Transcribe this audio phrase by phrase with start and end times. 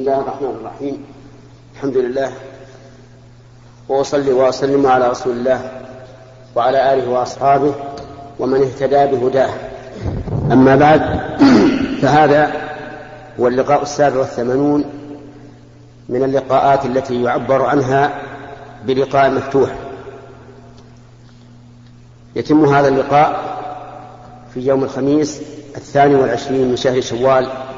[0.00, 1.04] الله الرحمن الرحيم.
[1.74, 2.32] الحمد لله.
[3.88, 5.70] وأصلي وأسلم على رسول الله
[6.54, 7.74] وعلى آله وأصحابه
[8.38, 9.50] ومن اهتدى بهداه.
[10.52, 11.00] أما بعد
[12.02, 12.52] فهذا
[13.40, 14.84] هو اللقاء السابع والثمانون
[16.08, 18.12] من اللقاءات التي يعبر عنها
[18.84, 19.70] بلقاء مفتوح.
[22.36, 23.58] يتم هذا اللقاء
[24.54, 25.42] في يوم الخميس
[25.76, 27.69] الثاني والعشرين من شهر شوال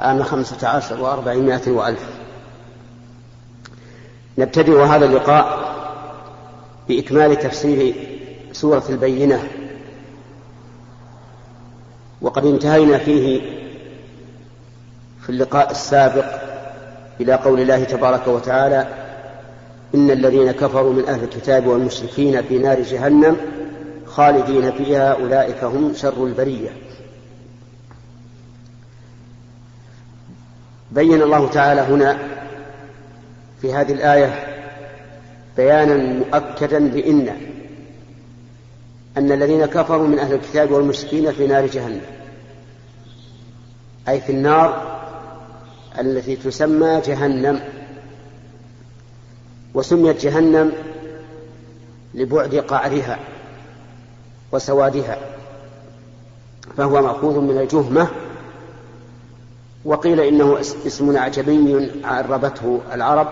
[0.00, 2.04] عام خمسة عشر وأربعمائة وألف.
[4.38, 5.70] نبتدئ هذا اللقاء
[6.88, 7.94] بإكمال تفسير
[8.52, 9.48] سورة البينة.
[12.20, 13.40] وقد انتهينا فيه
[15.22, 16.24] في اللقاء السابق
[17.20, 18.88] إلى قول الله تبارك وتعالى
[19.94, 23.36] إن الذين كفروا من أهل الكتاب والمشركين في نار جهنم
[24.06, 26.70] خالدين فيها أولئك هم شر البرية.
[30.92, 32.18] بين الله تعالى هنا
[33.62, 34.46] في هذه الآية
[35.56, 37.36] بيانا مؤكدا بإن
[39.16, 42.00] أن الذين كفروا من أهل الكتاب والمشركين في نار جهنم
[44.08, 45.00] أي في النار
[45.98, 47.60] التي تسمى جهنم
[49.74, 50.72] وسميت جهنم
[52.14, 53.18] لبعد قعرها
[54.52, 55.18] وسوادها
[56.76, 58.08] فهو مأخوذ من الجهمة
[59.84, 63.28] وقيل إنه اسم أعجمي عربته العرب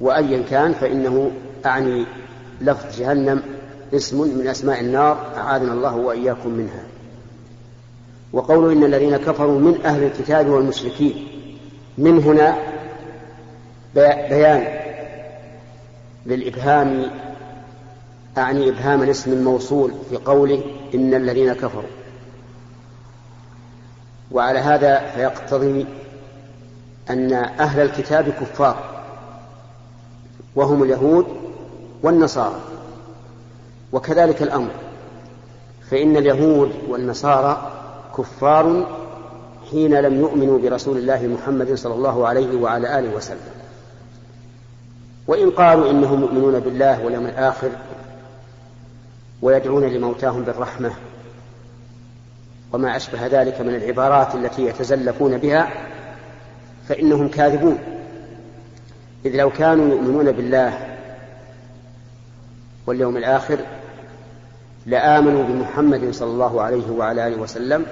[0.00, 1.30] وأيا كان فإنه
[1.66, 2.06] أعني
[2.60, 3.42] لفظ جهنم
[3.94, 6.82] اسم من أسماء النار أعاذنا الله وإياكم منها.
[8.32, 11.26] وقول إن الذين كفروا من أهل الكتاب والمشركين
[11.98, 12.58] من هنا
[13.94, 14.80] بيان
[16.26, 17.10] للإبهام
[18.38, 20.62] أعني إبهام الاسم الموصول في قوله
[20.94, 21.90] إن الذين كفروا.
[24.32, 25.86] وعلى هذا فيقتضي
[27.10, 28.76] أن أهل الكتاب كفار
[30.56, 31.26] وهم اليهود
[32.02, 32.60] والنصارى
[33.92, 34.70] وكذلك الأمر
[35.90, 37.70] فإن اليهود والنصارى
[38.18, 38.86] كفار
[39.70, 43.60] حين لم يؤمنوا برسول الله محمد صلى الله عليه وعلى آله وسلم.
[45.26, 47.70] وإن قالوا إنهم مؤمنون بالله واليوم الآخر
[49.42, 50.92] ويدعون لموتاهم بالرحمة
[52.72, 55.70] وما أشبه ذلك من العبارات التي يتزلفون بها
[56.88, 57.78] فإنهم كاذبون.
[59.24, 60.96] إذ لو كانوا يؤمنون بالله
[62.86, 63.58] واليوم الآخر
[64.86, 67.86] لآمنوا بمحمد صلى الله عليه وعلى آله وسلم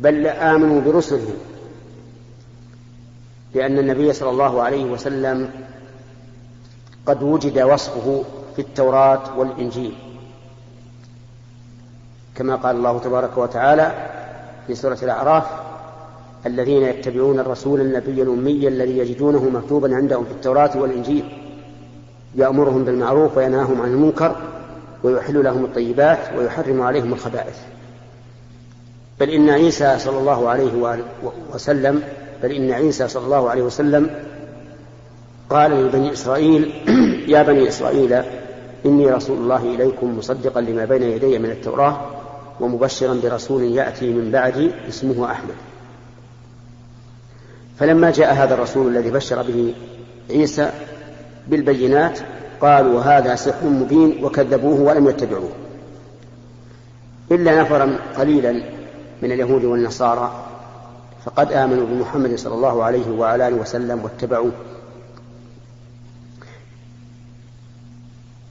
[0.00, 1.34] بل لآمنوا برسله
[3.54, 5.50] لأن النبي صلى الله عليه وسلم
[7.06, 8.24] قد وجد وصفه
[8.56, 9.94] في التوراة والإنجيل.
[12.34, 13.92] كما قال الله تبارك وتعالى
[14.66, 15.44] في سورة الأعراف
[16.46, 21.24] الذين يتبعون الرسول النبي الأمي الذي يجدونه مكتوبا عندهم في التوراة والإنجيل
[22.34, 24.36] يأمرهم بالمعروف وينهاهم عن المنكر
[25.02, 27.58] ويحل لهم الطيبات ويحرم عليهم الخبائث.
[29.20, 31.00] بل إن عيسى صلى الله عليه
[31.54, 32.02] وسلم
[32.42, 34.10] بل إن عيسى صلى الله عليه وسلم
[35.50, 36.72] قال لبني إسرائيل
[37.34, 38.22] يا بني إسرائيل
[38.86, 42.00] إني رسول الله إليكم مصدقا لما بين يدي من التوراة
[42.60, 45.54] ومبشرا برسول يأتي من بعدي اسمه أحمد.
[47.78, 49.74] فلما جاء هذا الرسول الذي بشر به
[50.30, 50.70] عيسى
[51.48, 52.18] بالبينات
[52.60, 55.52] قالوا هذا سحر مبين وكذبوه ولم يتبعوه.
[57.30, 58.52] إلا نفرا قليلا
[59.22, 60.44] من اليهود والنصارى
[61.24, 64.52] فقد آمنوا بمحمد صلى الله عليه وعلى آله وسلم واتبعوه.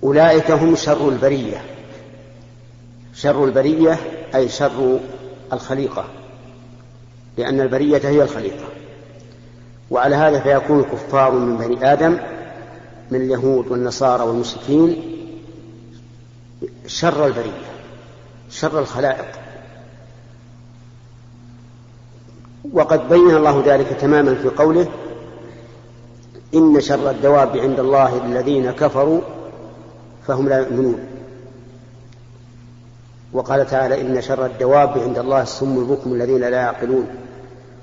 [0.04, 1.62] أولئك هم شر البرية.
[3.14, 4.00] شر البرية
[4.36, 5.00] أي شر
[5.54, 6.06] الخليقة
[7.38, 8.66] لأن البرية هي الخليقة.
[9.92, 12.18] وعلى هذا فيكون كفار من بني آدم
[13.12, 15.02] من اليهود والنصارى والمشركين
[16.88, 17.74] شر البرية
[18.50, 19.28] شر الخلائق.
[22.74, 24.88] وقد بين الله ذلك تماما في قوله
[26.56, 29.22] إن شر الدواب عند الله الذين كفروا
[30.28, 31.13] فهم لا يؤمنون.
[33.34, 37.08] وقال تعالى إن شر الدواب عند الله السم البكم الذين لا يعقلون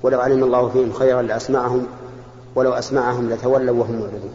[0.03, 1.87] ولو علم الله فيهم خيرا لأسمعهم
[2.55, 4.33] ولو أسمعهم لتولوا وهم معرضون.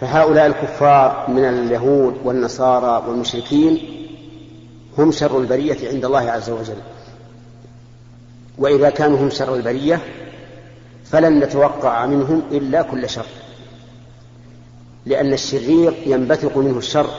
[0.00, 3.78] فهؤلاء الكفار من اليهود والنصارى والمشركين
[4.98, 6.76] هم شر البرية عند الله عز وجل.
[8.58, 10.00] وإذا كانوا هم شر البرية
[11.04, 13.26] فلن نتوقع منهم إلا كل شر
[15.06, 17.10] لأن الشرير ينبثق منه الشر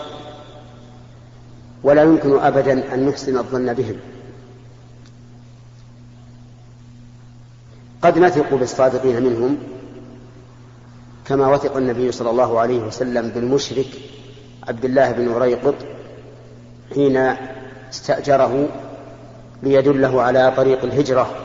[1.83, 3.95] ولا يمكن أبدا أن نحسن الظن بهم.
[8.01, 9.57] قد نثق بالصادقين منهم
[11.25, 13.87] كما وثق النبي صلى الله عليه وسلم بالمشرك
[14.67, 15.75] عبد الله بن ريقط
[16.93, 17.17] حين
[17.89, 18.67] استأجره
[19.63, 21.35] ليدله على طريق الهجرة.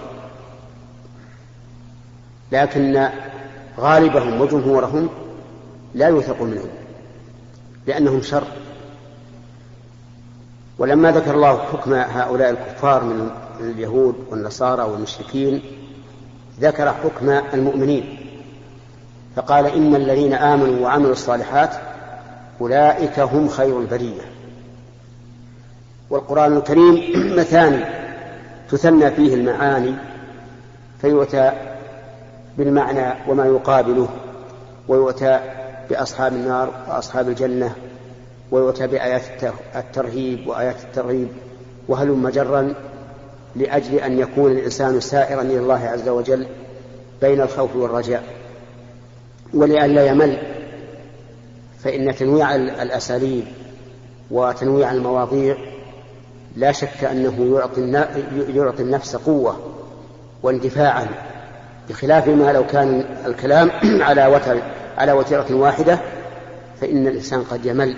[2.52, 3.08] لكن
[3.78, 5.08] غالبهم وجمهورهم
[5.94, 6.68] لا يوثق منهم
[7.86, 8.46] لأنهم شر.
[10.78, 13.30] ولما ذكر الله حكم هؤلاء الكفار من
[13.60, 15.62] اليهود والنصارى والمشركين
[16.60, 18.18] ذكر حكم المؤمنين
[19.36, 21.74] فقال إن الذين آمنوا وعملوا الصالحات
[22.60, 24.22] أولئك هم خير البرية.
[26.10, 27.02] والقرآن الكريم
[27.38, 27.84] مثاني
[28.70, 29.94] تثنى فيه المعاني
[31.00, 31.52] فيؤتى
[32.58, 34.08] بالمعنى وما يقابله
[34.88, 35.40] ويؤتى
[35.90, 37.74] بأصحاب النار وأصحاب الجنة
[38.50, 39.22] ويؤتى بآيات
[39.76, 41.28] الترهيب وآيات الترغيب
[41.88, 42.74] وهلم مجرا
[43.56, 46.46] لأجل أن يكون الإنسان سائرا إلى الله عز وجل
[47.22, 48.22] بين الخوف والرجاء.
[49.54, 50.38] ولئلا يمل
[51.78, 53.44] فإن تنويع الأساليب
[54.30, 55.56] وتنويع المواضيع
[56.56, 57.60] لا شك أنه
[58.54, 59.56] يعطي النفس قوة
[60.42, 61.06] واندفاعا
[61.88, 63.70] بخلاف ما لو كان الكلام
[64.08, 64.62] على وتر
[64.98, 65.98] على وتيرة واحدة
[66.80, 67.96] فإن الإنسان قد يمل.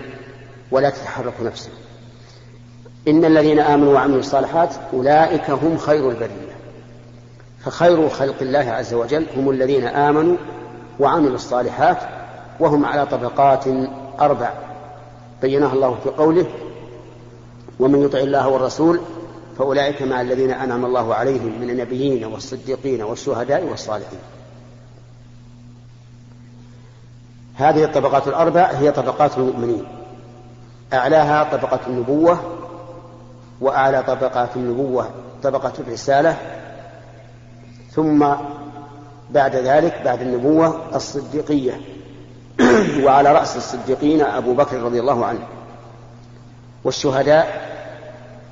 [0.71, 1.71] ولا تتحرك نفسه
[3.09, 6.51] إن الذين آمنوا وعملوا الصالحات أولئك هم خير البرية.
[7.65, 10.37] فخير خلق الله عز وجل هم الذين آمنوا
[11.01, 11.99] وعملوا الصالحات
[12.61, 13.65] وهم على طبقات
[14.21, 14.53] أربع.
[15.43, 16.47] بينها الله في قوله
[17.81, 19.01] ومن يطع الله والرسول
[19.59, 24.19] فأولئك مع الذين أنعم الله عليهم من النبيين والصديقين والشهداء والصالحين.
[27.55, 30.00] هذه الطبقات الأربع هي طبقات المؤمنين.
[30.93, 32.39] أعلاها طبقة النبوة
[33.61, 35.11] وأعلى طبقات النبوة
[35.43, 36.37] طبقة الرسالة
[37.91, 38.27] ثم
[39.31, 41.81] بعد ذلك بعد النبوة الصديقية
[43.05, 45.41] وعلى رأس الصديقين أبو بكر رضي الله عنه
[46.85, 47.71] والشهداء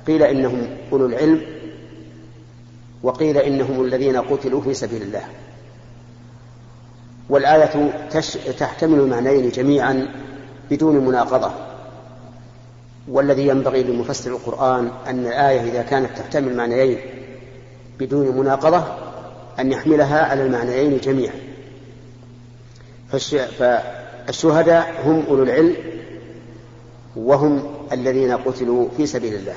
[0.07, 1.41] قيل إنهم أولو العلم
[3.03, 5.23] وقيل إنهم الذين قتلوا في سبيل الله
[7.29, 7.91] والآية.
[8.59, 10.07] تحتمل المعنيين جميعا
[10.71, 11.68] بدون مناقضة
[13.09, 16.99] والذي ينبغي لمفسر القرآن أن الآية إذا كانت تحتمل معنيين
[17.99, 18.83] بدون مناقضة
[19.59, 21.35] أن يحملها على المعنيين جميعا.
[23.11, 23.35] فالش...
[23.35, 25.75] فالشهداء هم أولو العلم
[27.15, 29.55] وهم الذين قتلوا في سبيل الله.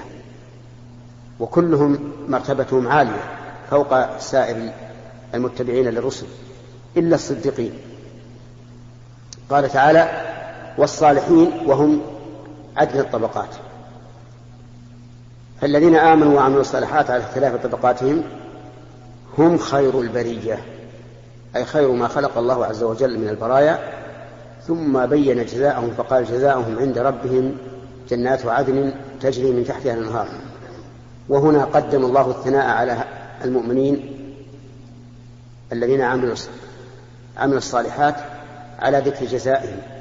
[1.40, 3.22] وكلهم مرتبتهم عالية
[3.70, 4.72] فوق سائر
[5.34, 6.26] المتبعين للرسل
[6.96, 7.72] إلا الصديقين.
[9.50, 10.08] قال تعالى
[10.78, 12.00] والصالحين وهم
[12.76, 13.48] عدل الطبقات.
[15.60, 18.22] فالذين آمنوا وعملوا الصالحات على اختلاف طبقاتهم
[19.38, 20.58] هم خير البرية
[21.56, 23.78] أي خير ما خلق الله عز وجل من البرايا
[24.66, 27.54] ثم بين جزاءهم فقال جزاؤهم عند ربهم
[28.08, 30.28] جنات عدن تجري من تحتها الأنهار.
[31.28, 33.04] وهنا قدم الله الثناء على
[33.44, 34.16] المؤمنين
[35.72, 36.34] الذين عملوا
[37.36, 38.14] عملوا الصالحات
[38.78, 39.91] على ذكر جزائهم.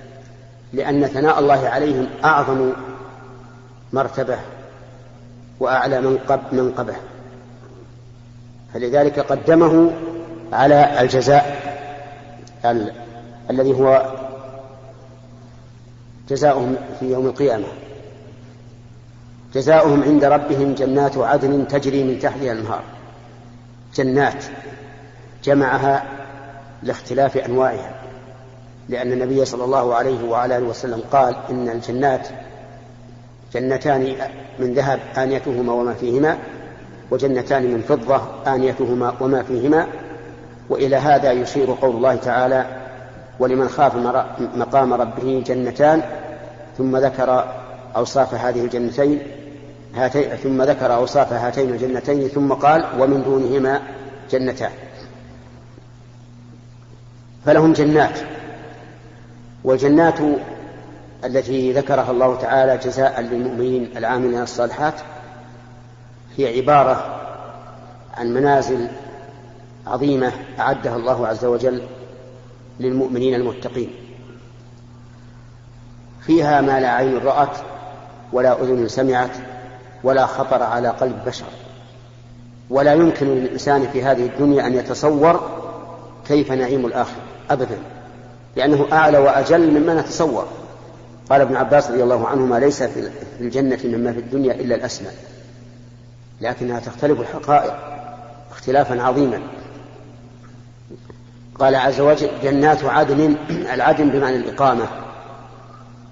[0.74, 2.72] لأن ثناء الله عليهم أعظم
[3.94, 4.38] مرتبة
[5.60, 6.96] وأعلى منقب منقبة.
[8.74, 9.92] فلذلك قدمه
[10.54, 11.72] على الجزاء
[12.66, 12.92] ال...
[13.50, 14.14] الذي هو
[16.30, 17.68] جزاؤهم في يوم القيامة.
[19.54, 22.84] جزاؤهم عند ربهم جنات عدن تجري من تحتها الأنهار.
[23.96, 24.44] جنات
[25.44, 26.04] جمعها
[26.84, 28.01] لاختلاف أنواعها.
[28.90, 32.28] لأن النبي صلى الله عليه وعلى آله وسلم قال إن الجنات
[33.54, 34.16] جنتان
[34.60, 36.38] من ذهب آنيتهما وما فيهما
[37.12, 39.88] وجنتان من فضة آنيتهما وما فيهما
[40.70, 42.66] وإلى هذا يشير قول الله تعالى
[43.40, 43.96] ولمن خاف
[44.56, 46.02] مقام ربه جنتان
[46.78, 47.54] ثم ذكر
[47.96, 49.20] أوصاف هذه الجنتين
[49.96, 53.82] هاتين ثم ذكر أوصاف هاتين الجنتين ثم قال ومن دونهما
[54.32, 54.72] جنتان
[57.46, 58.20] فلهم جنات.
[59.64, 60.20] والجنات
[61.26, 64.94] التي ذكرها الله تعالى جزاء للمؤمنين العاملين الصالحات
[66.38, 67.22] هي عبارة
[68.18, 68.88] عن منازل
[69.88, 71.82] عظيمة أعدها الله عز وجل
[72.80, 73.90] للمؤمنين المتقين.
[76.22, 77.58] فيها ما لا عين رأت
[78.34, 79.32] ولا أذن سمعت
[80.04, 81.46] ولا خطر على قلب بشر.
[82.70, 85.50] ولا يمكن للإنسان في هذه الدنيا أن يتصور
[86.28, 87.78] كيف نعيم الآخرة أبدا.
[88.56, 90.48] لأنه أعلى وأجل مما نتصور
[91.30, 95.14] قال ابن عباس رضي الله عنهما ليس في الجنة مما في الدنيا إلا الأسماء.
[96.42, 97.74] لكنها تختلف الحقائق
[98.52, 99.42] اختلافا عظيما.
[101.60, 104.86] قال عز وجل جنات عدن العدن بمعنى الإقامة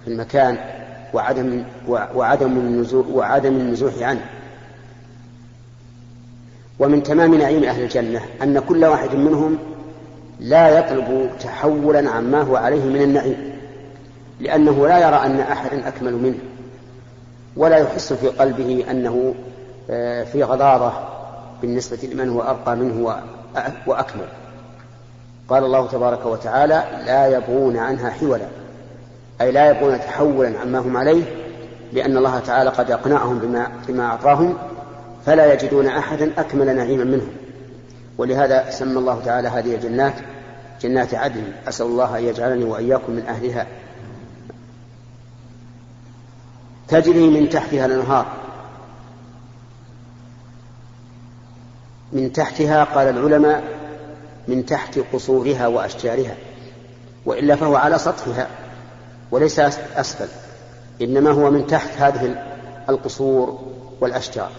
[0.05, 0.57] في المكان
[1.13, 4.25] وعدم وعدم النزوح وعدم النزوح عنه.
[6.79, 9.57] ومن تمام نعيم أهل الجنة أن كل واحد منهم
[10.39, 13.59] لا يطلب تحولا عما هو عليه من النعيم
[14.39, 16.39] لأنه لا يرى أن أحدا أكمل منه
[17.57, 19.33] ولا يحس في قلبه أنه
[19.89, 20.93] آه، في غضاضة
[21.61, 23.15] بالنسبة لمن هو أرقى منه
[23.87, 24.27] وأكمل.
[25.49, 28.47] قال الله تبارك وتعالى لا يبغون عنها حولا.
[29.41, 31.23] أي لا يبغون تحولا عما هم عليه
[31.93, 34.57] لأن الله تعالى قد أقنعهم بما, بما أعطاهم
[35.25, 37.29] فلا يجدون أحدا أكمل نعيما منهم.
[38.19, 40.13] ولهذا سمى الله تعالى هذه الجنات
[40.81, 41.43] جنات عدن.
[41.67, 43.67] أسأل الله أن يجعلني وإياكم من أهلها.
[46.87, 48.25] تجري من تحتها الأنهار.
[52.13, 53.63] من تحتها قال العلماء
[54.47, 56.35] من تحت قصورها وأشجارها.
[57.25, 58.47] وإلا فهو على سطحها
[59.31, 59.59] وليس
[59.95, 60.27] أسفل.
[61.01, 62.43] إنما هو من تحت هذه
[62.89, 63.59] القصور
[64.01, 64.51] والأشجار.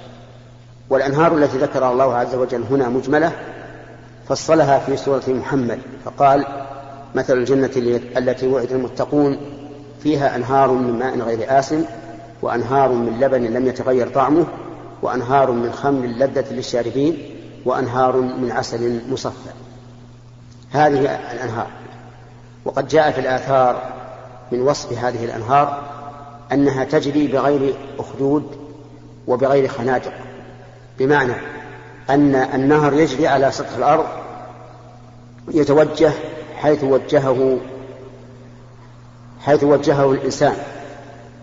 [0.90, 3.32] والأنهار التي ذكرها الله عز وجل هنا مجملة
[4.28, 6.46] فصلها في سورة محمد فقال
[7.14, 7.70] مثل الجنة
[8.16, 9.38] التي وعد المتقون
[10.02, 11.84] فيها أنهار من ماء غير آسن
[12.42, 14.46] وأنهار من لبن لم يتغير طعمه
[15.02, 17.18] وأنهار من خمر لذة للشاربين
[17.64, 19.50] وأنهار من عسل مصفى.
[20.70, 21.66] هذه الأنهار.
[22.64, 23.82] وقد جاء في الآثار
[24.52, 25.82] من وصف هذه الأنهار
[26.52, 28.44] أنها تجري بغير أخدود
[29.26, 30.12] وبغير خنادق.
[31.00, 31.32] بمعنى
[32.10, 34.06] أن النهر يجري على سطح الأرض
[35.54, 36.12] يتوجه
[36.56, 37.58] حيث وجهه
[39.40, 40.54] حيث وجهه الإنسان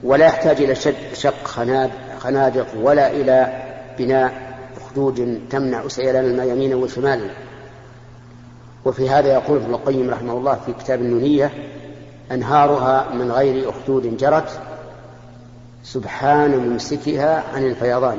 [0.04, 0.76] ولا يحتاج إلى
[1.14, 1.48] شق
[2.20, 3.64] خنادق ولا إلى
[4.00, 7.30] بناء أخدود تمنع سيلان الماء يمينا وشمالا.
[8.86, 11.52] وفي هذا يقول ابن القيم رحمه الله في كتاب النونية
[12.32, 14.60] أنهارها من غير أخدود جرت
[15.84, 18.18] سبحان ممسكها عن الفيضان.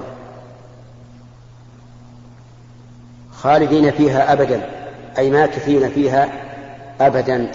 [3.43, 4.61] خالدين فيها أبدا
[5.19, 6.29] أي ماكثين فيها
[7.01, 7.47] أبدا.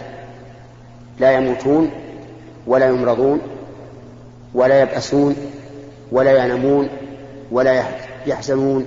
[1.19, 1.91] لا يموتون
[2.67, 3.41] ولا يمرضون
[4.53, 5.35] ولا يبأسون
[6.11, 6.89] ولا ينامون
[7.51, 7.83] ولا
[8.27, 8.85] يحزنون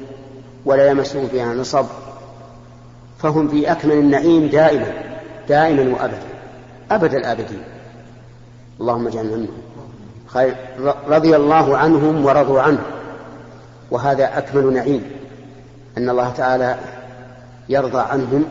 [0.64, 1.86] ولا يمسون فيها نصب.
[3.18, 4.92] فهم في أكمل النعيم دائما
[5.48, 6.28] دائما وأبدا
[6.90, 7.62] أبد الآبدين
[8.80, 9.62] اللهم اجعلنا منهم.
[11.08, 12.82] رضي الله عنهم ورضوا عنه.
[13.90, 15.02] وهذا أكمل نعيم.
[15.98, 16.76] أن الله تعالى
[17.68, 18.44] يرضى عنهم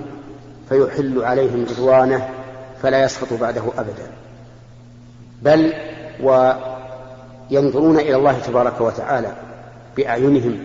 [0.70, 2.30] فيحل عليهم رضوانه
[2.82, 4.12] فلا يسخط بعده أبدا.
[5.42, 5.74] بل
[6.24, 9.32] وينظرون إلى الله تبارك وتعالى
[9.98, 10.60] بأعينهم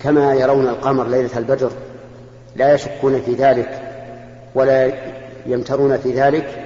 [0.00, 1.70] كما يرون القمر ليلة البدر
[2.56, 3.80] لا يشكون في ذلك
[4.54, 4.92] ولا
[5.46, 6.64] يمترون في ذلك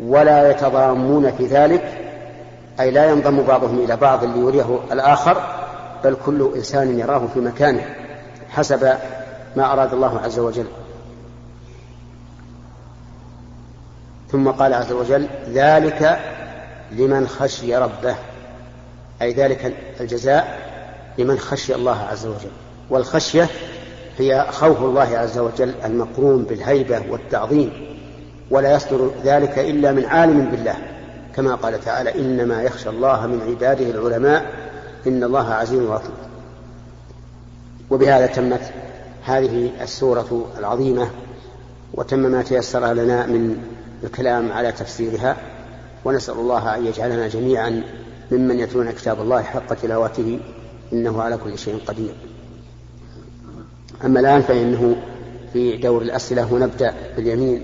[0.00, 1.84] ولا يتضامون في ذلك
[2.80, 5.42] أي لا ينضم بعضهم إلى بعض ليريه الآخر
[6.04, 8.03] بل كل إنسان يراه في مكانه.
[8.54, 8.92] حسب
[9.56, 10.66] ما أراد الله عز وجل.
[14.32, 16.18] ثم قال عز وجل ذلك
[16.92, 18.16] لمن خشي ربه.
[19.22, 20.58] أي ذلك الجزاء
[21.18, 22.50] لمن خشي الله عز وجل.
[22.90, 23.48] والخشية
[24.18, 27.96] هي خوف الله عز وجل المقرون بالهيبة والتعظيم.
[28.50, 30.76] ولا يصدر ذلك إلا من عالم بالله.
[31.36, 34.52] كما قال تعالى إنما يخشى الله من عباده العلماء
[35.06, 36.33] إن الله عزيز غفور.
[37.94, 38.72] وبهذا تمت
[39.24, 41.10] هذه السورة العظيمة
[41.92, 43.56] وتم ما تيسر لنا من
[44.04, 45.36] الكلام على تفسيرها
[46.04, 47.82] ونسأل الله أن يجعلنا جميعا
[48.30, 50.40] ممن يتلون كتاب الله حق تلاوته
[50.92, 52.14] إنه على كل شيء قدير.
[54.04, 54.96] أما الآن فإنه
[55.52, 57.62] في دور الأسئلة ونبدأ باليمين.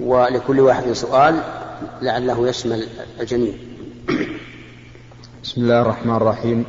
[0.00, 1.40] ولكل واحد سؤال
[2.02, 2.86] لعله يشمل
[3.20, 3.54] الجميع.
[5.44, 6.64] بسم الله الرحمن الرحيم.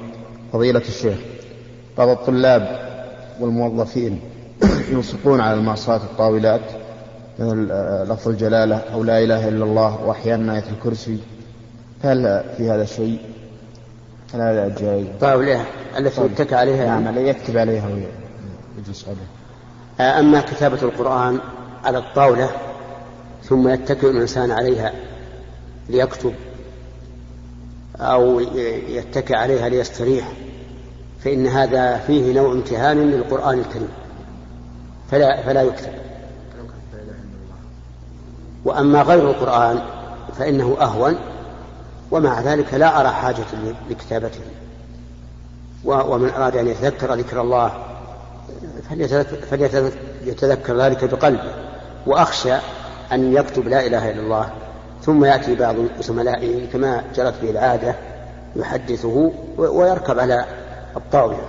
[0.53, 1.17] فضيلة الشيخ
[1.97, 2.79] بعض الطلاب
[3.39, 4.19] والموظفين
[4.91, 6.61] ينصقون على المعصات الطاولات
[7.39, 7.67] مثل
[8.11, 11.19] لفظ الجلالة أو لا إله إلا الله وأحيانا آية الكرسي
[12.03, 13.19] هل في هذا شيء؟
[14.33, 15.65] هل هذا جائز؟ طاولة
[15.97, 17.29] التي يتكى عليها نعم يعني.
[17.29, 19.27] يكتب عليها ويجلس عليها
[19.99, 21.39] آه، أما كتابة القرآن
[21.83, 22.49] على الطاولة
[23.43, 24.93] ثم يتكئ الإنسان عليها
[25.89, 26.33] ليكتب
[27.99, 28.39] أو
[28.89, 30.27] يتكئ عليها ليستريح
[31.23, 33.89] فإن هذا فيه نوع امتهان للقرآن الكريم.
[35.11, 35.91] فلا فلا يكتب
[38.65, 39.79] وأما غير القرآن
[40.39, 41.17] فإنه أهون
[42.11, 43.45] ومع ذلك لا أرى حاجة
[43.89, 44.41] لكتابته.
[50.25, 51.51] يتذكر ذلك بقلبه
[52.05, 52.53] وأخشى
[53.11, 54.49] أن يكتب لا إله إلا الله.
[55.01, 57.95] ثم يأتي بعض زملائه كما جرت به العادة
[58.55, 60.45] يحدثه ويركب على
[60.97, 61.39] الطاولة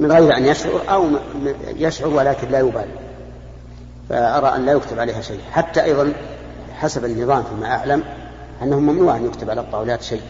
[0.00, 1.08] من غير أن يشعر أو
[1.66, 2.94] يشعر ولكن لا يبالي
[4.08, 5.40] فأرى أن لا يكتب عليها شيء.
[5.50, 6.12] حتى أيضا
[6.72, 8.04] حسب النظام فيما أعلم
[8.62, 10.22] أنه ممنوع أن يكتب على الطاولات شيء.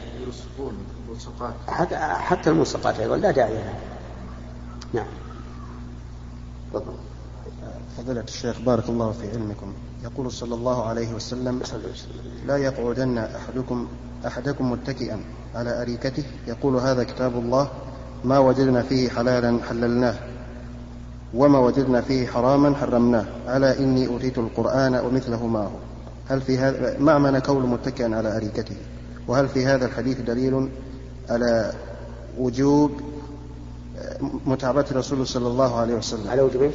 [1.99, 3.75] حتى الملصقات أيضا لا داعي لها.
[4.93, 5.07] نعم.
[6.75, 6.93] تفضل.
[7.99, 9.73] فضيلة الشيخ بارك الله في علمكم.
[10.05, 11.63] يقول صلى الله عليه وسلم
[12.47, 13.89] لا يقعدن أحدكم
[14.27, 15.21] أحدكم متكئا
[15.55, 16.25] على أريكته.
[16.47, 17.71] يقول هذا كتاب الله
[18.25, 20.15] ما وجدنا فيه حلالا حللناه
[21.35, 23.25] وما وجدنا فيه حراما حرمناه.
[23.47, 25.71] على إني أوتيت القرآن ومثله معه.
[26.29, 28.77] هل في هذا ما معنى كون متكئا على أريكته؟
[29.29, 30.69] وهل في هذا الحديث دليل
[31.31, 31.73] على
[32.39, 32.91] وجوب
[34.47, 36.71] متابعة الرسول صلى الله عليه وسلم؟ على وجوب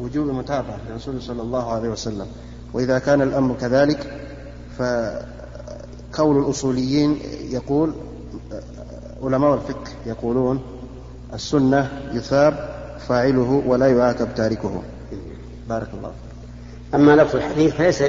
[0.00, 2.26] وجوب المتابعة للرسول صلى الله عليه وسلم.
[2.72, 4.20] وإذا كان الأمر كذلك
[4.78, 7.18] فقول الأصوليين
[7.50, 7.92] يقول
[9.22, 10.60] علماء الفقه يقولون
[11.34, 12.68] السنة يثاب
[13.08, 14.82] فاعله ولا يعاقب تاركه.
[15.68, 16.12] بارك الله
[16.94, 18.02] أما لفظ الحديث فليس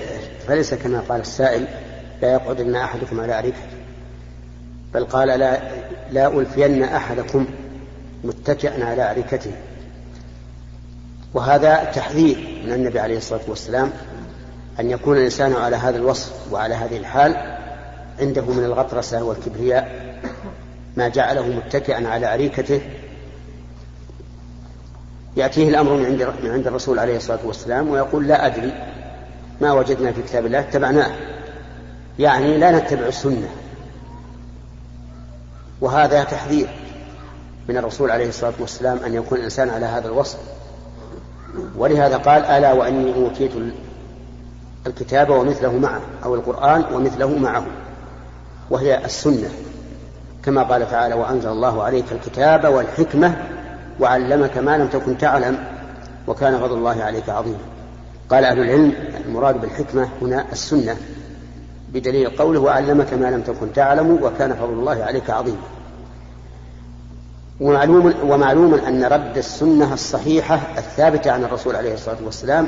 [0.48, 1.68] فليس كما قال السائل
[2.22, 3.80] لا يقعدن أحدكم على أريكته
[4.94, 5.60] بل قال لا
[6.12, 7.46] لا ألفين أحدكم
[8.24, 9.52] متكئا على أريكته.
[11.34, 13.92] وهذا تحذير من النبي عليه الصلاة والسلام
[14.80, 17.36] أن يكون الإنسان على هذا الوصف وعلى هذه الحال
[18.20, 20.10] عنده من الغطرسة والكبرياء
[20.98, 22.82] ما جعله متكئا على أريكته
[25.38, 28.74] يأتيه الأمر من عند من عند الرسول عليه الصلاة والسلام ويقول لا أدري
[29.62, 31.12] ما وجدنا في كتاب الله اتبعناه.
[32.20, 33.50] يعني لا نتبع السنة.
[35.82, 36.70] وهذا تحذير
[37.70, 40.40] من الرسول عليه الصلاة والسلام أن يكون الإنسان على هذا الوصف.
[41.78, 43.52] ولهذا قال ألا وإني أوتيت
[44.88, 47.66] الكتاب ومثله معه أو القرآن ومثله معه.
[48.70, 49.50] وهي السنة.
[50.46, 53.59] كما قال تعالى وأنزل الله عليك الكتاب والحكمة
[54.00, 55.58] وعلمك ما لم تكن تعلم
[56.28, 57.58] وكان فضل الله عليك عظيما
[58.30, 58.94] قال أهل العلم
[59.26, 60.98] المراد بالحكمة هنا السنة
[61.94, 65.58] بدليل قوله وعلمك ما لم تكن تعلم وكان فضل الله عليك عظيما
[67.60, 72.68] ومعلوم ومعلوم أن رد السنة الصحيحة الثابتة عن الرسول عليه الصلاة والسلام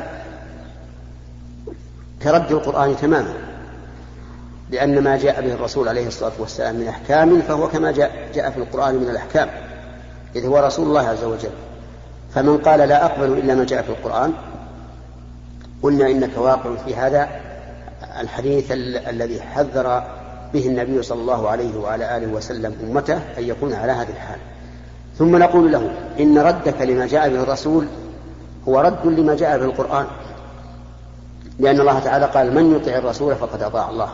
[2.23, 3.33] كرد القرآن تماما
[4.69, 8.57] لأن ما جاء به الرسول عليه الصلاة والسلام من أحكام فهو كما جاء, جاء في
[8.57, 9.49] القرآن من الأحكام.
[10.35, 11.51] إذ هو رسول الله عز وجل.
[12.35, 14.33] فمن قال لا أقبل إلا ما جاء في القرآن
[15.83, 17.29] قلنا إنك واقع في هذا
[18.19, 18.71] الحديث
[19.09, 20.03] الذي حذر
[20.53, 24.39] به النبي صلى الله عليه وعلى آله وسلم أمته أن يكون على هذه الحال.
[25.17, 27.87] ثم نقول له إن ردك لما جاء به الرسول
[28.67, 30.05] هو رد لما جاء به القرآن.
[31.59, 34.09] لأن الله تعالى قال من يطع الرسول فقد أطاع الله.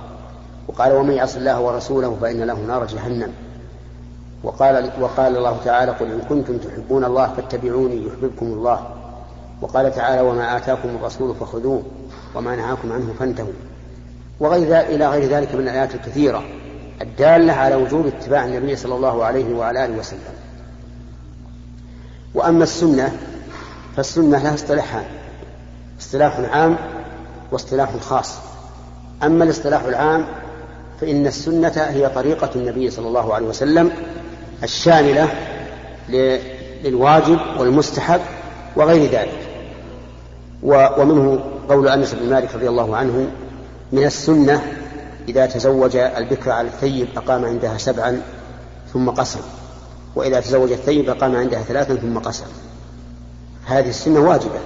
[0.68, 3.34] وقال ومن يعص الله ورسوله فإن له نار جهنم.
[4.44, 8.90] وقال وقال الله تعالى قل إن كنتم تحبون الله فاتبعوني يحببكم الله.
[9.62, 11.84] وقال تعالى وما آتاكم الرسول فخذوه
[12.36, 13.54] وما نهاكم عنه فانتهوا.
[14.40, 16.44] وغير إلى غير ذلك من الآيات الكثيرة
[17.02, 20.20] الدالة على وجوب اتباع النبي صلى الله عليه وعلى آله وسلم.
[22.36, 23.18] وأما السنة
[23.96, 25.06] فالسنة لها اصطلاحان
[26.00, 26.78] اصطلاح عام
[27.52, 28.36] واصطلاح خاص.
[29.24, 30.26] أما الاصطلاح العام
[31.02, 33.92] فإن السنة هي طريقة النبي صلى الله عليه وسلم
[34.64, 35.30] الشاملة
[36.84, 38.22] للواجب والمستحب
[38.76, 39.48] وغير ذلك.
[40.64, 41.40] ومنه
[41.70, 43.28] قول أنس بن مالك رضي الله عنه
[43.92, 44.74] من السنة
[45.30, 48.22] إذا تزوج البكر على الثيب أقام عندها سبعا
[48.94, 49.40] ثم قسم
[50.16, 52.46] وإذا تزوج الثيب أقام عندها ثلاثا ثم قسم
[53.66, 54.60] هذه السنة واجبة.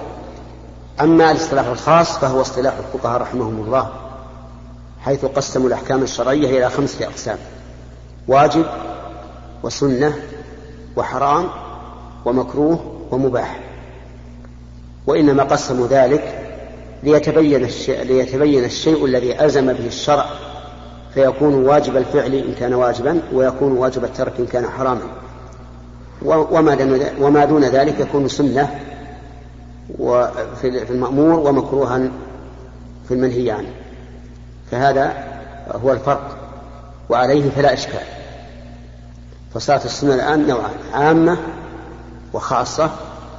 [1.00, 3.92] أما الاصطلاح الخاص فهو اصطلاح الفقهاء رحمهم الله
[5.00, 7.38] حيث قسموا الأحكام الشرعية إلى خمسة أقسام.
[8.28, 8.66] واجب
[9.62, 10.14] وسنة
[10.96, 11.48] وحرام
[12.24, 13.60] ومكروه ومباح.
[15.06, 16.38] وإنما قسموا ذلك
[17.02, 20.26] ليتبين الشيء, ليتبين الشيء الذي ألزم به الشرع
[21.14, 25.02] فيكون واجب الفعل إن كان واجبا ويكون واجب الترك إن كان حراما.
[27.20, 28.80] وما دون ذلك يكون سنة
[30.60, 32.08] في المأمور ومكروها
[33.08, 33.72] في المنهي عنه.
[34.70, 35.24] فهذا
[35.84, 36.36] هو الفرق
[37.08, 38.21] وعليه فلا إشكال.
[39.54, 41.36] فصارت السنة الآن نوعان عامة
[42.32, 42.90] وخاصة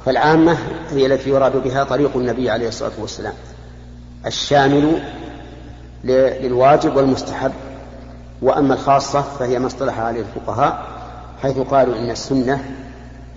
[0.06, 0.58] فالعامة
[0.90, 3.34] هي التي يراد بها طريق النبي عليه الصلاة والسلام
[4.26, 5.02] الشامل
[6.04, 7.52] للواجب والمستحب.
[8.42, 10.86] وأما الخاصة فهي ما اصطلح عليه الفقهاء
[11.42, 12.64] حيث قالوا إن السنة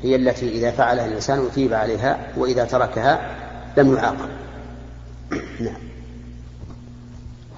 [0.01, 3.35] هي التي إذا فعلها الإنسان أثيب عليها وإذا تركها
[3.77, 4.29] لم يعاقب.
[5.65, 5.77] نعم.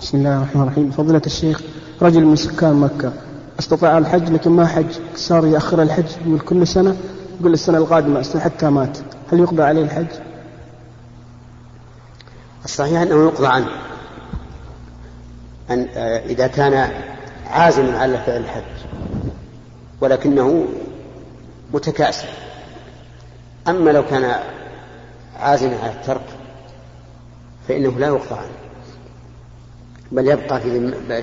[0.01, 0.91] بسم الله الرحمن الرحيم.
[0.91, 1.61] فضيلة الشيخ
[2.01, 3.13] رجل من سكان مكة
[3.59, 4.99] استطاع الحج لكن ما حج.
[5.15, 6.97] صار يأخر الحج يقول كل سنة
[7.39, 8.97] يقول السنة القادمة حتى مات.
[9.31, 10.07] هل يقضى عليه الحج؟
[12.65, 13.69] الصحيح أنه يقضى عنه.
[15.69, 16.91] أن آه، إذا كان
[17.47, 18.63] عازما على فعل الحج
[20.01, 20.65] ولكنه
[21.73, 22.27] متكاسل.
[23.67, 24.35] أما لو كان
[25.39, 26.25] عازما على الترك
[27.67, 28.68] فإنه لا يقضى عنه.
[30.11, 30.59] بل يبقى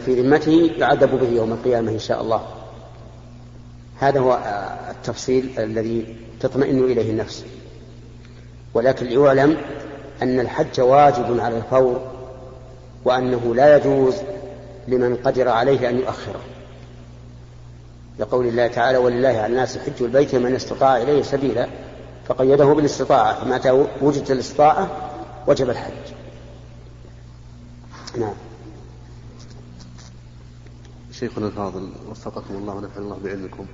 [0.01, 2.47] في ذمته يعذب به يوم القيامة إن شاء الله.
[3.99, 7.45] هذا هو آه، التفصيل الذي تطمئن إليه النفس.
[8.75, 9.57] ولكن ليعلم
[10.23, 12.01] أن الحج واجب على الفور
[13.05, 14.15] وأنه لا يجوز
[14.89, 16.41] لمن قدر عليه أن يؤخره.
[18.19, 21.69] لقول الله تعالى ولله على الناس حج البيت من استطاع إليه سبيلا
[22.29, 24.89] فقيده بالاستطاعة فمتى وجدت الاستطاعة
[25.47, 25.93] وجب الحج.
[28.19, 28.35] نعم.
[31.21, 33.67] شيخنا الفاضل وفقكم الله ونفع الله بعلمكم.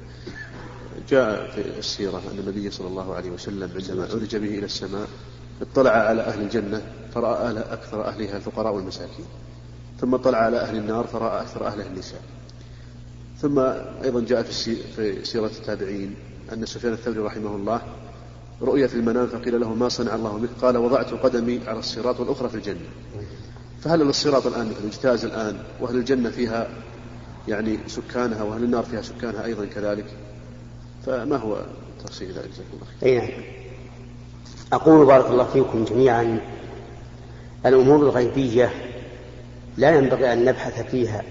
[1.09, 5.09] جاء في السيرة أن النبي صلى الله عليه وسلم عندما عرج به إلى السماء
[5.63, 6.83] اطلع على أهل الجنة
[7.15, 9.25] فرأى أهل أكثر أهلها الفقراء والمساكين.
[10.01, 12.21] ثم اطلع على أهل النار فرأى أكثر أهلها النساء.
[13.39, 13.59] ثم
[14.05, 16.15] أيضا جاء في سيرة التابعين
[16.53, 17.81] أن سفيان الثوري رحمه الله
[18.63, 22.49] رؤيا في المنام فقيل له ما صنع الله بك قال وضعت قدمي على الصراط والأخرى
[22.49, 22.89] في الجنة.
[23.81, 26.69] فهل الصراط الآن مثل اجتاز الآن؟ وهل الجنة فيها
[27.49, 30.07] يعني سكانها وأهل النار فيها سكانها أيضا كذلك.
[31.07, 31.57] فما هو
[32.05, 33.43] تفصيل ذلك جزاكم الله خير؟ نعم.
[34.73, 36.41] أقول بارك الله فيكم جميعا
[37.67, 38.71] الأمور الغيبية
[39.77, 41.23] لا ينبغي أن نبحث فيها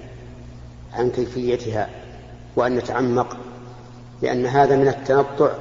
[0.93, 1.89] عن كيفيتها
[2.55, 3.37] وأن نتعمق
[4.21, 5.51] لأن هذا من التنطع.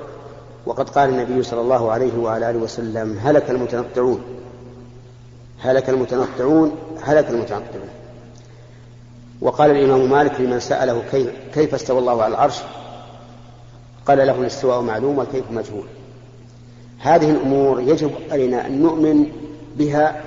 [0.67, 4.23] وقد قال النبي صلى الله عليه وعلى آله وسلم هلك المتنطعون.
[5.61, 7.89] هلك المتنطعون هلك المتنطعون.
[9.41, 11.03] وقال الإمام مالك لمن سأله
[11.55, 12.59] كيف, استوى الله على العرش؟
[14.07, 15.87] قال له الاستواء معلوم والكيف مجهول.
[16.99, 19.27] هذه الأمور يجب علينا أن نؤمن
[19.77, 20.23] بها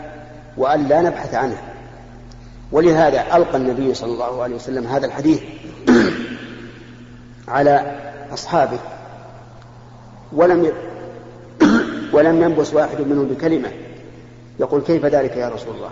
[0.58, 1.62] وأن لا نبحث عنها.
[2.72, 5.42] ولهذا ألقى النبي صلى الله عليه وسلم هذا الحديث
[7.48, 8.00] على
[8.34, 8.80] أصحابه.
[10.34, 10.72] ولم
[12.14, 13.70] ولم ينبس واحد منهم بكلمة.
[14.60, 15.92] يقول كيف ذلك يا رسول الله؟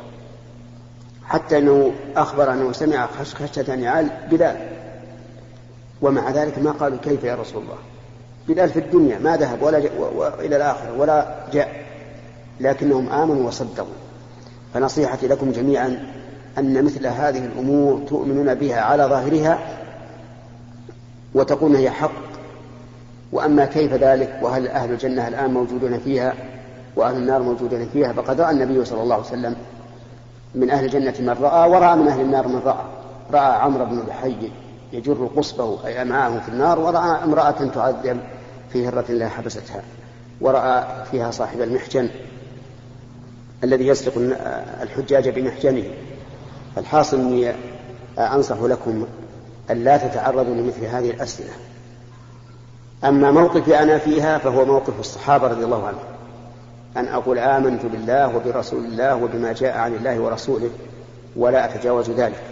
[1.31, 4.55] حتى أنه أخبر أنه سمع خشخشة نعال بلال.
[6.01, 7.77] ومع ذلك ما قالوا كيف يا رسول الله؟
[8.47, 9.77] بلال في الدنيا ما ذهب ولا
[10.39, 11.85] إلى الآخرة ولا جاء.
[12.59, 13.93] لكنهم آمنوا وصدقوا.
[14.73, 16.13] فنصيحتي لكم جميعا
[16.57, 19.59] أن مثل هذه الأمور تؤمنون بها على ظاهرها
[21.35, 22.11] وتقولون هي حق.
[23.31, 26.33] وأما كيف ذلك؟ وهل أهل الجنة الآن موجودون فيها؟
[26.95, 29.55] وأهل النار موجودون فيها؟ فقد رأى النبي صلى الله عليه وسلم
[30.55, 32.85] من أهل الجنة من رأى ورأى من أهل النار من رأى.
[33.31, 34.51] رأى عمرو بن الحي
[34.93, 38.19] يجر قصبه أي أمعاءه في النار ورأى امرأة تعذب
[38.69, 39.81] في هرة الله حبستها.
[40.41, 42.09] ورأى فيها صاحب المحجن
[43.63, 44.13] الذي يسلق
[44.81, 45.83] الحجاج بمحجنه.
[46.77, 47.53] الحاصل أني
[48.17, 49.07] أنصح لكم
[49.71, 51.51] أن لا تتعرضوا لمثل هذه الأسئلة.
[53.03, 56.10] أما موقفي أنا فيها فهو موقف الصحابة رضي الله عنهم.
[56.97, 60.69] أن أقول آمنت بالله وبرسول الله وبما جاء عن الله ورسوله
[61.35, 62.43] ولا أتجاوز ذلك.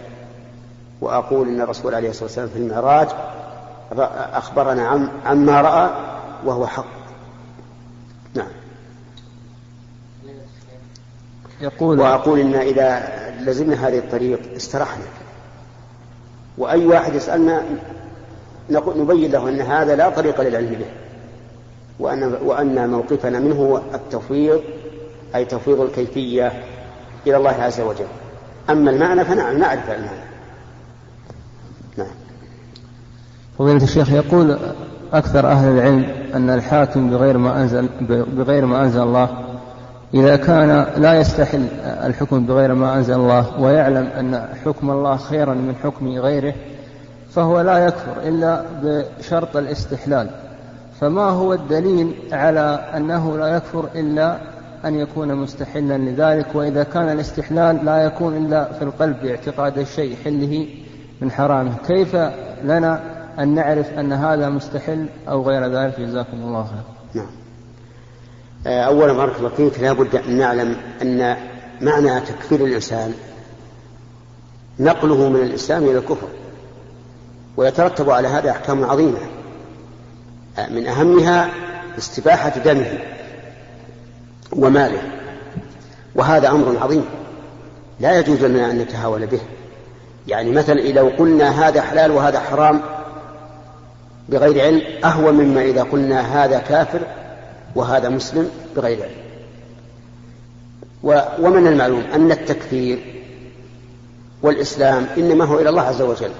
[1.00, 3.08] وأقول إن الرسول عليه الصلاة والسلام في المعراج
[4.32, 5.90] أخبرنا عن عما رأى
[6.44, 6.84] وهو حق.
[8.34, 8.50] نعم.
[11.60, 13.08] يقول وأقول إن إذا
[13.40, 15.04] لزمنا هذه الطريق استرحنا.
[16.58, 17.64] وأي واحد يسألنا
[18.70, 20.90] نبين له أن هذا لا طريق للعلم به.
[22.00, 24.60] وأن, وأن موقفنا منه هو التفويض
[25.34, 26.52] أي تفويض الكيفية
[27.26, 28.06] إلى الله عز وجل.
[28.70, 30.30] أما المعنى فنعم نعرف المعنى.
[31.96, 32.06] نعم.
[33.58, 34.58] فضيلة الشيخ يقول
[35.12, 37.88] أكثر أهل العلم أن الحاكم بغير ما أنزل
[38.36, 39.28] بغير ما أنزل الله
[40.14, 45.74] إذا كان لا يستحل الحكم بغير ما أنزل الله ويعلم أن حكم الله خيرا من
[45.82, 46.54] حكم غيره
[47.30, 50.30] فهو لا يكفر إلا بشرط الاستحلال.
[51.00, 54.38] فما هو الدليل على أنه لا يكفر إلا
[54.84, 60.68] أن يكون مستحلا لذلك؟ وإذا كان الاستحلال لا يكون إلا في القلب باعتقاد الشيء حله
[61.20, 61.74] من حرامه.
[61.86, 62.16] كيف
[62.64, 63.00] لنا
[63.38, 66.82] أن نعرف أن هذا مستحل أو غير ذلك؟ جزاكم الله خير
[67.14, 67.30] نعم.
[68.66, 71.36] آه، أولا بارك الله فيك لا بد أن نعلم أن
[71.80, 73.12] معنى تكفير الإنسان
[74.80, 76.28] نقله من الإسلام إلى الكفر
[77.56, 79.39] ويترتب على هذا أحكام عظيمة.
[80.68, 81.50] من أهمها
[81.98, 82.98] استباحة دمه
[84.52, 85.02] وماله.
[86.14, 87.04] وهذا أمر عظيم.
[88.00, 89.40] لا يجوز لنا أن نتهاون به.
[90.28, 92.80] يعني مثلا لو قلنا هذا حلال وهذا حرام
[94.28, 97.00] بغير علم أهون مما إذا قلنا هذا كافر
[97.74, 99.20] وهذا مسلم بغير علم.
[101.38, 102.98] ومن المعلوم أن التكفير
[104.42, 106.30] والإسلام إنما هو إلى الله عز وجل.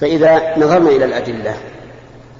[0.00, 1.54] فإذا نظرنا إلى الأدلة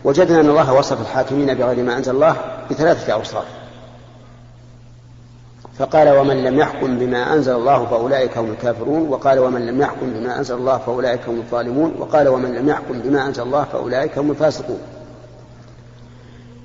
[0.05, 2.37] وجدنا أن الله وصف الحاكمين بغير ما أنزل الله
[2.71, 3.45] بثلاثة أوصاف.
[5.79, 10.39] فقال ومن لم يحكم بما أنزل الله فأولئك هم الكافرون وقال ومن لم يحكم بما
[10.39, 14.79] أنزل الله فأولئك هم الظالمون وقال ومن لم يحكم بما أنزل الله فأولئك هم الفاسقون.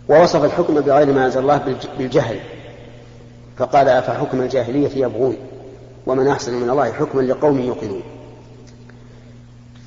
[0.10, 2.40] ووصف الحكم بغير ما أنزل الله بالجهل.
[3.58, 5.38] فقال أفحكم الجاهلية يبغون؟
[6.08, 8.02] ومن أحسن من الله حكما لقوم يوقنون.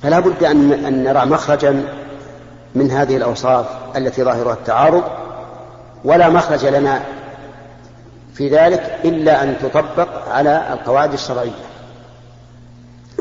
[0.03, 1.83] فلا بد أن, نرى مخرجا
[2.75, 3.65] من هذه الأوصاف
[3.97, 5.03] التي ظاهرها التعارض
[6.03, 7.03] ولا مخرج لنا
[8.33, 11.51] في ذلك إلا أن تطبق على القواعد الشرعية.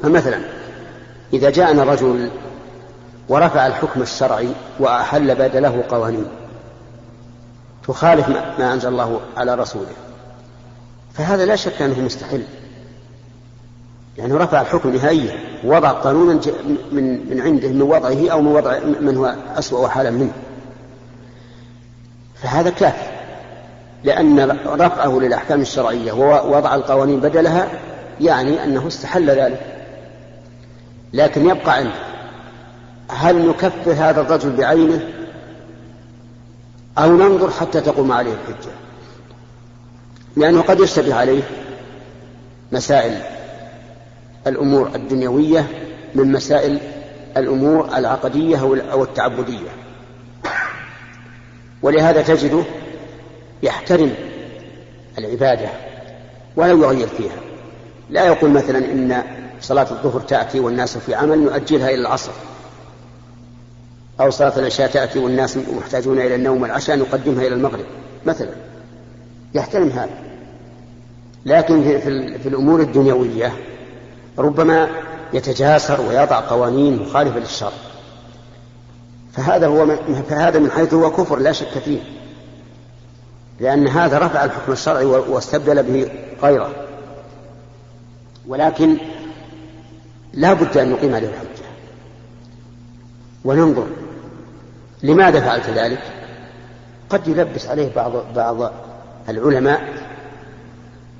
[0.02, 0.40] فمثلا
[1.32, 2.30] إذا جاءنا رجل
[3.28, 4.48] ورفع الحكم الشرعي
[4.80, 6.26] وأحل بدله قوانين
[7.88, 9.92] تخالف ما أنزل الله على رسوله
[11.14, 12.46] فهذا لا شك أنه مستحيل.
[14.16, 16.40] لأنه رفع الحكم نهائيا وضع قانونا
[16.92, 20.32] من من عنده من وضعه أو من وضع من هو أسوأ حالا منه.
[22.42, 23.12] فهذا كافر
[24.04, 27.68] لأن رفعه للأحكام الشرعية ووضع القوانين بدلها
[28.20, 29.76] يعني أنه استحل ذلك.
[31.12, 31.94] لكن يبقى عنده
[33.08, 35.00] هل نكفر هذا الرجل بعينه؟
[36.98, 38.72] أو ننظر حتى تقوم عليه الحجة؟
[40.36, 41.42] لأنه قد يشتبه عليه
[42.72, 43.22] مسائل
[44.46, 45.66] الأمور الدنيوية
[46.14, 46.78] من مسائل
[47.36, 48.58] الأمور العقدية
[48.92, 49.68] أو التعبدية
[51.82, 52.62] ولهذا تجده
[53.62, 54.14] يحترم
[55.18, 55.68] العبادة
[56.56, 57.36] ولا يغير فيها.
[58.10, 59.22] لا يقول مثلا إن
[59.60, 62.32] صلاة الظهر تأتي والناس في عمل نؤجلها إلى العصر.
[64.20, 67.84] أو صلاة العشاء تأتي والناس محتاجون إلى النوم والعشاء نقدمها إلى المغرب.
[68.26, 68.50] مثلا
[69.54, 70.18] يحترم هذا.
[71.46, 73.52] لكن في, في الأمور الدنيوية
[74.38, 74.88] ربما
[75.32, 77.72] يتجاسر ويضع قوانين مخالفة للشرع.
[79.32, 82.00] فهذا هو من فهذا من حيث هو كفر لا شك فيه.
[83.60, 86.10] لأن هذا رفع الحكم الشرعي واستبدل به
[86.42, 86.70] غيره.
[88.46, 88.96] ولكن
[90.32, 91.66] لا بد أن نقيم عليه الحجة.
[93.44, 93.86] وننظر
[95.02, 96.02] لماذا فعلت ذلك.
[97.10, 98.72] قد يلبس عليه بعض بعض
[99.28, 99.82] العلماء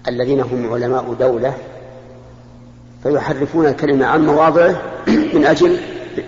[0.08, 1.54] الذين هم علماء دولة
[3.02, 5.80] فيحرفون الكلمة عن مواضعه من أجل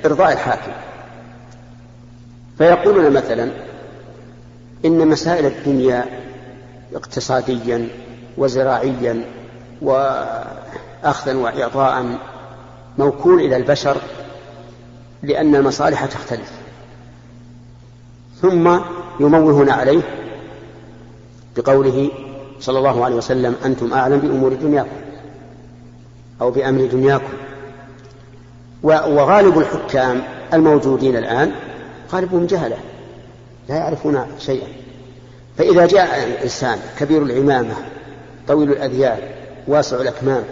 [0.04, 0.72] إرضاء الحاكم.
[2.58, 3.50] فيقولون مثلا
[4.84, 6.04] إن مسائل الدنيا
[6.94, 7.88] اقتصاديا
[8.38, 9.24] وزراعيا
[9.82, 12.18] وأخذا وإعطاء
[12.98, 13.96] موكول إلى البشر
[15.22, 16.52] لأن المصالح تختلف.
[18.42, 18.78] ثم
[19.20, 20.02] يموهون عليه
[21.56, 22.10] بقوله
[22.60, 25.03] صلى الله عليه وسلم أنتم أعلم بأمور دنياكم.
[26.40, 27.32] أو بأمر دنياكم
[28.82, 31.52] وغالب الحكام الموجودين الآن
[32.12, 32.76] غالبهم جهلة
[33.68, 34.66] لا يعرفون شيئا.
[35.58, 37.74] فإذا جاء إنسان كبير العمامة
[38.48, 39.18] طويل الأذيال
[39.66, 40.44] واسع الأكمام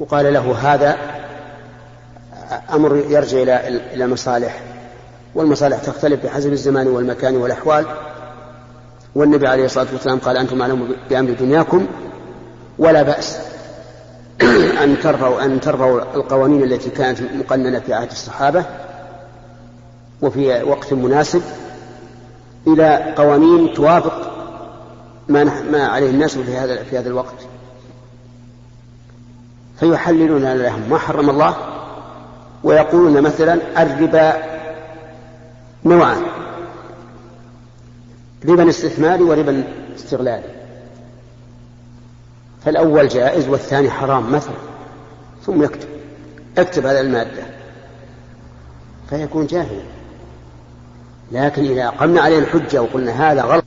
[0.00, 0.96] وقال له هذا
[2.72, 4.60] أمر يرجع إلى إلى مصالح
[5.34, 7.86] والمصالح تختلف بحسب الزمان والمكان والأحوال.
[9.14, 11.86] والنبي عليه الصلاة والسلام قال أنتم أعلم بأمر دنياكم
[12.78, 13.38] ولا بأس.
[14.84, 18.64] أن ترفعوا أن ترفعوا القوانين التي كانت مقننة في عهد الصحابة
[20.22, 21.42] وفي وقت مناسب
[22.66, 24.32] إلى قوانين توافق
[25.28, 27.34] ما ما عليه الناس في هذا في هذا الوقت.
[29.80, 31.56] فيحللون لهم ما حرم الله؟
[32.64, 34.32] ويقولون مثلا الربا
[35.84, 36.22] نوعان
[38.48, 39.64] ربا استثماري وربا
[39.96, 40.57] استغلالي
[42.64, 44.54] فالأول جائز والثاني حرام مثلا
[45.46, 45.88] ثم يكتب
[46.58, 47.42] اكتب هذه المادة.
[49.10, 49.82] فيكون جاهلا.
[51.32, 53.64] لكن إذا قمنا عليه الحجة وقلنا هذا غلط